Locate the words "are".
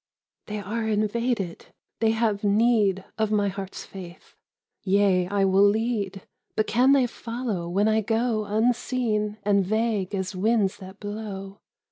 0.81-0.87